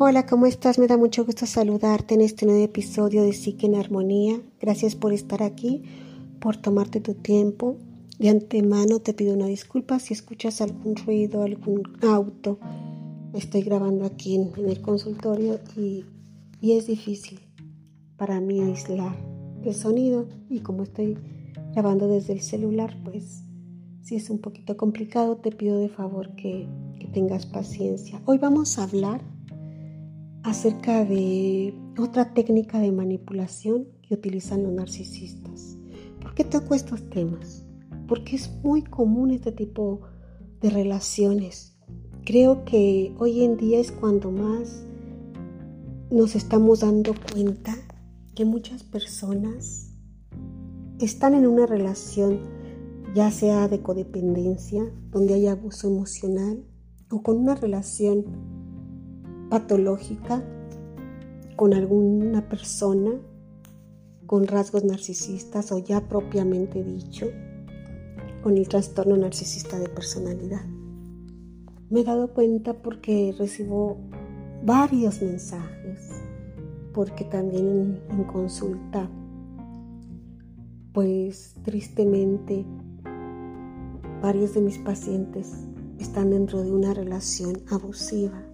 [0.00, 0.78] Hola, ¿cómo estás?
[0.78, 4.40] Me da mucho gusto saludarte en este nuevo episodio de Psique en Armonía.
[4.60, 5.82] Gracias por estar aquí,
[6.38, 7.74] por tomarte tu tiempo.
[8.16, 12.60] De antemano te pido una disculpa si escuchas algún ruido, algún auto.
[13.34, 16.04] Estoy grabando aquí en, el consultorio y,
[16.60, 17.40] y es difícil
[18.16, 19.16] para mí aislar
[19.64, 21.18] el sonido y como estoy
[21.72, 23.42] grabando desde el celular, pues
[24.02, 26.68] si es un poquito complicado, te pido de favor que,
[27.00, 28.22] que tengas paciencia.
[28.26, 29.37] Hoy vamos a hablar
[30.42, 35.76] acerca de otra técnica de manipulación que utilizan los narcisistas.
[36.20, 37.64] ¿Por qué toco estos temas?
[38.06, 40.00] Porque es muy común este tipo
[40.60, 41.76] de relaciones.
[42.24, 44.84] Creo que hoy en día es cuando más
[46.10, 47.74] nos estamos dando cuenta
[48.34, 49.92] que muchas personas
[50.98, 52.40] están en una relación
[53.14, 56.64] ya sea de codependencia, donde hay abuso emocional,
[57.10, 58.26] o con una relación
[59.48, 60.42] patológica
[61.56, 63.12] con alguna persona
[64.28, 67.26] con rasgos narcisistas o ya propiamente dicho,
[68.42, 70.64] con el trastorno narcisista de personalidad.
[71.88, 73.96] Me he dado cuenta porque recibo
[74.62, 76.10] varios mensajes,
[76.92, 79.08] porque también en, consulta,
[80.92, 82.66] pues tristemente,
[84.20, 85.54] varios de mis pacientes
[85.98, 88.47] están dentro de una relación abusiva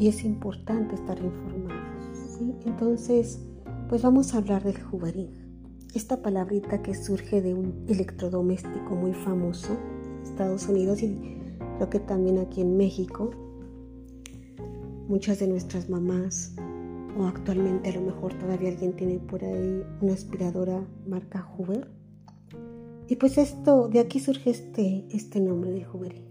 [0.00, 2.38] y es importante estar informados.
[2.38, 2.54] ¿sí?
[2.64, 3.38] Entonces,
[3.88, 5.30] pues vamos a hablar del juvenil.
[5.94, 11.36] Esta palabrita que surge de un electrodoméstico muy famoso en Estados Unidos y
[11.76, 13.30] creo que también aquí en México.
[15.06, 16.54] Muchas de nuestras mamás
[17.18, 21.90] o actualmente a lo mejor todavía alguien tiene por ahí una aspiradora marca Hoover.
[23.06, 26.24] Y pues esto, de aquí surge este, este nombre de juvenil,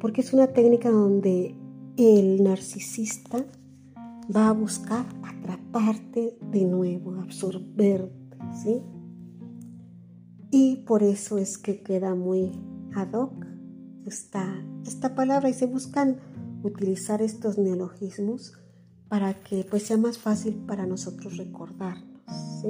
[0.00, 1.56] porque es una técnica donde
[1.96, 3.44] el narcisista
[4.34, 8.82] va a buscar atraparte de nuevo, absorberte, ¿sí?
[10.50, 12.52] Y por eso es que queda muy
[12.94, 13.46] ad hoc
[14.06, 16.18] esta, esta palabra y se buscan
[16.62, 18.54] utilizar estos neologismos
[19.08, 22.22] para que pues sea más fácil para nosotros recordarlos
[22.62, 22.68] ¿sí?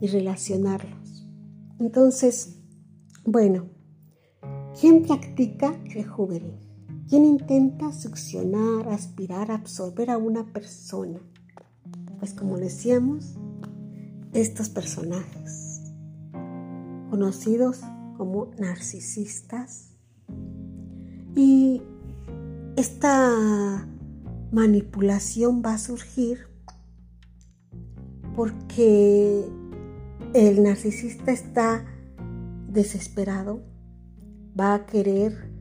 [0.00, 1.26] y relacionarlos.
[1.78, 2.58] Entonces,
[3.24, 3.66] bueno,
[4.80, 6.71] ¿quién practica el juvenil?
[7.12, 11.20] ¿Quién intenta succionar, aspirar, absorber a una persona?
[12.18, 13.34] Pues como decíamos,
[14.32, 15.92] estos personajes,
[17.10, 17.80] conocidos
[18.16, 19.90] como narcisistas,
[21.36, 21.82] y
[22.76, 23.86] esta
[24.50, 26.46] manipulación va a surgir
[28.34, 29.44] porque
[30.32, 31.84] el narcisista está
[32.68, 33.60] desesperado,
[34.58, 35.51] va a querer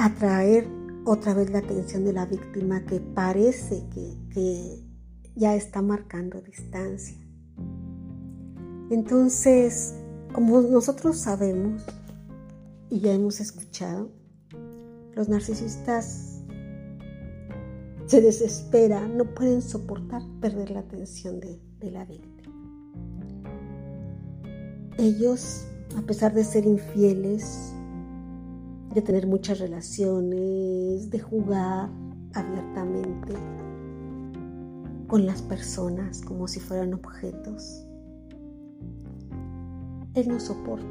[0.00, 0.66] atraer
[1.04, 4.86] otra vez la atención de la víctima que parece que,
[5.36, 7.16] ya está marcando distancia.
[8.90, 9.94] Entonces,
[10.32, 11.84] como nosotros sabemos
[12.90, 14.10] y ya hemos escuchado,
[15.14, 16.42] los narcisistas
[18.06, 22.52] se desesperan, no pueden soportar perder la atención de, de la víctima.
[24.98, 25.64] Ellos,
[25.96, 27.72] a pesar de ser infieles,
[28.94, 31.88] de tener muchas relaciones, de jugar
[32.34, 33.34] abiertamente
[35.06, 37.84] con las personas como si fueran objetos.
[40.14, 40.86] Él no soporta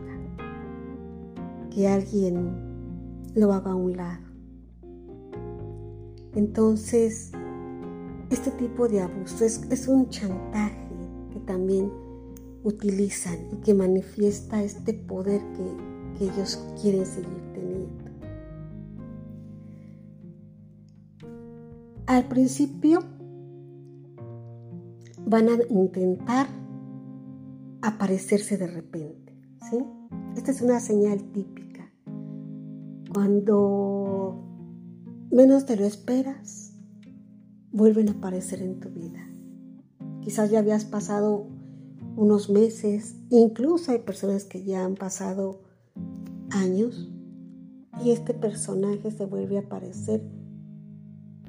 [1.72, 2.70] que alguien
[3.36, 4.24] lo haga a un lado.
[6.36, 7.32] Entonces,
[8.30, 10.88] este tipo de abuso es, un chantaje
[11.34, 11.92] que también
[12.64, 17.50] utilizan y que manifiesta este poder que, que ellos quieren seguir
[22.10, 23.02] Al principio
[25.28, 26.48] van a intentar
[27.84, 29.40] aparecerse de repente,
[29.70, 29.78] ¿sí?
[30.36, 31.88] Esta es una señal típica.
[33.14, 34.44] Cuando
[35.30, 36.74] menos te lo esperas,
[37.72, 39.30] vuelven a aparecer en tu vida.
[40.22, 41.46] Quizás ya habías pasado
[42.16, 45.62] unos meses, incluso hay personas que ya han pasado
[46.50, 47.12] años
[48.04, 50.24] y este personaje se vuelve a aparecer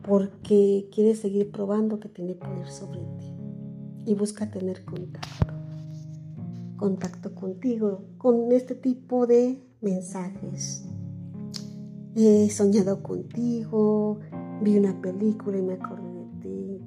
[0.02, 3.34] porque quiere seguir probando que tiene poder sobre ti
[4.06, 5.54] y busca tener contacto,
[6.76, 10.86] contacto contigo, con este tipo de mensajes.
[12.16, 14.18] He soñado contigo,
[14.62, 16.80] vi una película y me acordé de ti.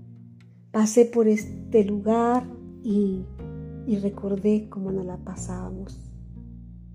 [0.71, 2.45] Pasé por este lugar
[2.83, 3.23] y,
[3.85, 5.99] y recordé cómo nos la pasábamos.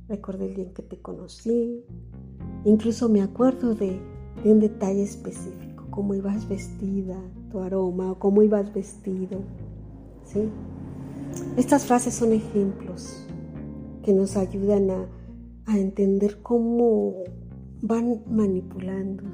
[0.09, 1.85] Recordé el día en que te conocí.
[2.64, 4.00] Incluso me acuerdo de,
[4.43, 5.68] de un detalle específico
[5.99, 7.17] cómo ibas vestida,
[7.50, 9.41] tu aroma o cómo ibas vestido.
[10.25, 10.49] ¿sí?
[11.56, 13.27] Estas frases son ejemplos
[14.05, 17.25] que nos ayudan a, entender cómo
[17.83, 19.25] van manipulando.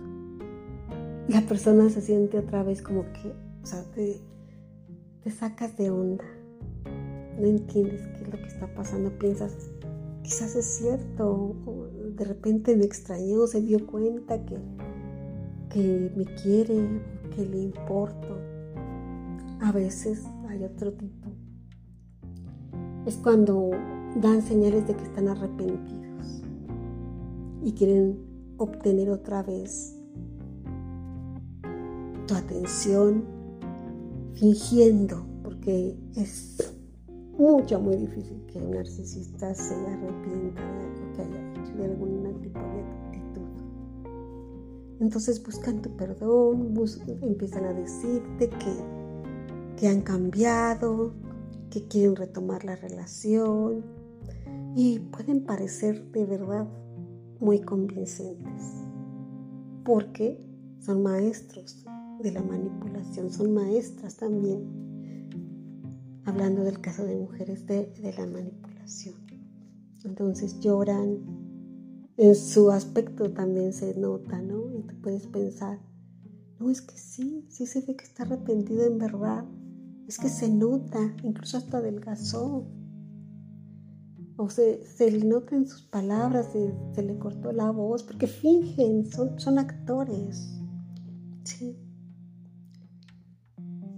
[1.28, 4.22] La persona se siente otra vez como que, o sea, te,
[5.22, 6.24] te sacas de onda.
[7.38, 9.10] No entiendes qué es lo que está pasando.
[9.18, 9.54] Piensas,
[10.22, 11.54] quizás es cierto.
[12.16, 14.56] de repente me extrañó, se dio cuenta que,
[15.74, 16.88] que me quiere,
[17.34, 18.38] que le importo.
[19.60, 21.30] A veces hay otro tipo.
[23.06, 23.70] Es cuando
[24.22, 26.44] dan señales de que están arrepentidos
[27.64, 28.18] y quieren
[28.56, 29.98] obtener otra vez
[32.28, 33.24] tu atención
[34.34, 36.72] fingiendo, porque es
[37.36, 42.40] mucho, muy difícil que un narcisista se arrepienta de algo que haya hecho, de algún
[42.40, 42.73] tipo.
[45.04, 46.74] Entonces buscan tu perdón,
[47.20, 51.12] empiezan a decirte que, que han cambiado,
[51.68, 53.84] que quieren retomar la relación,
[54.74, 56.66] y pueden parecer de verdad
[57.38, 58.86] muy convincentes
[59.84, 60.42] porque
[60.80, 61.84] son maestros
[62.22, 64.64] de la manipulación, son maestras también,
[66.24, 69.16] hablando del caso de mujeres de, la manipulación.
[70.02, 71.18] Entonces lloran,
[72.16, 74.70] en su aspecto también se nota, ¿no?
[74.78, 75.80] Y tú puedes pensar,
[76.58, 79.44] no, es que sí, sí se ve que está arrepentido en verdad,
[80.06, 82.66] es que se nota, incluso hasta adelgazó,
[84.36, 88.26] o se, se le nota en sus palabras, se, se, le cortó la voz, porque
[88.26, 90.60] fingen, son, son actores.
[91.44, 91.76] ¿sí?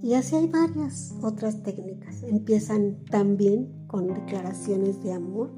[0.03, 2.23] Y así hay varias otras técnicas.
[2.23, 5.51] Empiezan también con declaraciones de amor.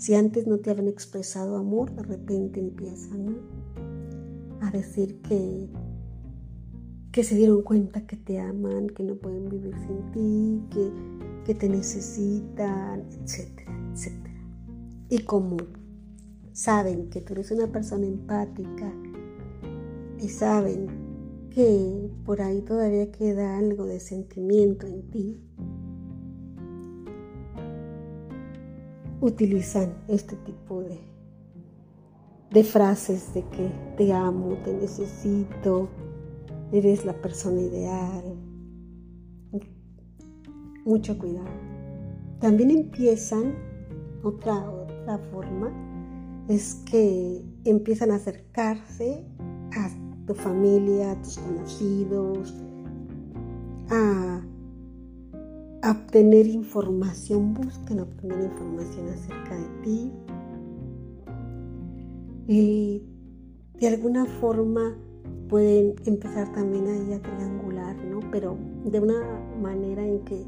[0.00, 3.36] Si antes no te habían expresado amor, de repente empiezan
[4.62, 5.68] a decir que,
[7.12, 10.90] que se dieron cuenta que te aman, que no pueden vivir sin ti, que,
[11.44, 13.70] que te necesitan, etcétera.
[15.10, 15.58] Y como
[16.54, 18.90] saben que tú eres una persona empática
[20.18, 20.86] y saben
[21.50, 25.49] que por ahí todavía queda algo de sentimiento en ti,
[29.20, 30.98] utilizan este tipo de,
[32.50, 35.88] de frases de que te amo, te necesito,
[36.72, 38.36] eres la persona ideal.
[40.84, 41.48] Mucho cuidado.
[42.40, 43.54] También empiezan
[44.22, 45.70] otra, otra forma
[46.48, 49.24] es que empiezan a acercarse
[49.76, 49.90] a
[50.26, 52.54] tu familia, a tus conocidos,
[53.90, 54.42] a,
[55.92, 60.12] obtener información, busquen obtener información acerca de ti.
[62.46, 63.02] Y
[63.78, 64.96] de alguna forma
[65.48, 68.20] pueden empezar también ahí a triangular, ¿no?
[68.30, 69.20] Pero de una
[69.60, 70.44] manera en que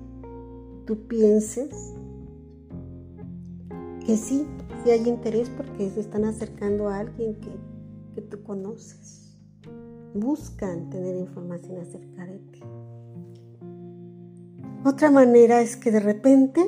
[0.86, 1.94] tú pienses
[4.04, 4.46] que sí,
[4.82, 7.50] sí hay interés porque se están acercando a alguien que,
[8.14, 9.38] que tú conoces.
[10.14, 12.60] Buscan tener información acerca de ti.
[14.84, 16.60] Otra manera es que de repente,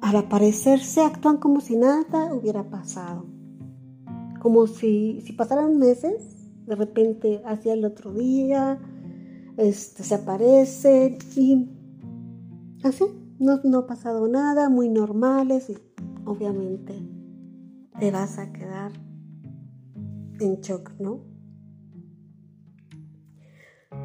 [0.00, 3.26] al aparecerse, actúan como si nada hubiera pasado.
[4.40, 6.22] Como si, pasaran meses,
[6.66, 8.78] de repente hacia el otro día,
[9.58, 11.68] este, se aparece y
[12.84, 13.04] así,
[13.38, 15.76] no, no ha pasado nada, muy normales y
[16.24, 16.94] obviamente
[17.98, 18.92] te vas a quedar
[20.40, 21.20] en shock, ¿no?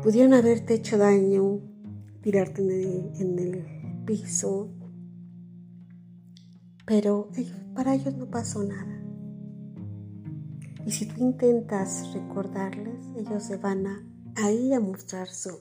[0.03, 1.74] Pudieron haberte hecho daño,
[2.25, 3.63] tirarte en el,
[4.03, 4.71] piso,
[6.85, 7.29] pero
[7.75, 8.99] para ellos no pasó nada.
[10.87, 14.03] Y si tú intentas recordarles, ellos se van a,
[14.37, 15.59] ahí a mostrar su,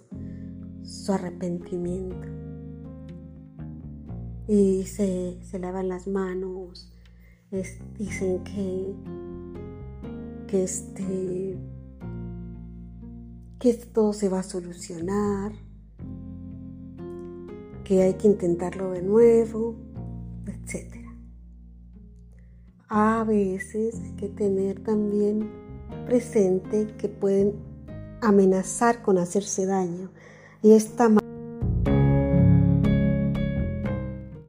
[0.83, 2.29] su arrepentimiento.
[4.49, 6.91] Y se, lavan las manos,
[7.99, 8.95] dicen que,
[10.47, 11.59] que, este,
[13.59, 15.64] que todo se va a solucionar,
[17.85, 19.77] que hay que intentarlo de nuevo,
[20.47, 21.07] etc.
[22.89, 25.51] A veces hay que tener también
[26.07, 27.55] presente que pueden
[28.21, 30.11] amenazar con hacerse daño
[30.63, 31.09] y esta